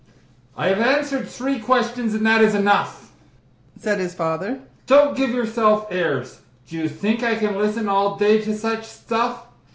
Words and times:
"I 0.57 0.69
have 0.69 0.79
answered 0.79 1.27
three 1.27 1.59
questions, 1.59 2.15
and 2.15 2.25
that 2.25 2.41
is 2.41 2.55
enough," 2.55 3.11
Said 3.79 3.99
his 3.99 4.15
father. 4.15 4.59
"Don't 4.87 5.15
give 5.15 5.29
yourself 5.29 5.89
airs! 5.91 6.39
Do 6.67 6.75
you 6.75 6.89
think 6.89 7.21
I 7.21 7.35
can 7.35 7.55
listen 7.55 7.87
all 7.87 8.15
day 8.17 8.41
to 8.41 8.57
such 8.57 8.85
stuff? 8.85 9.45